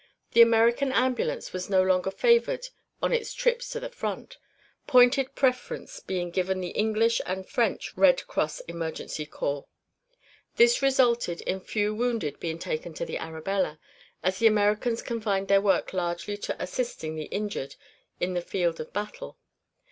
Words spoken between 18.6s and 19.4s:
of battle.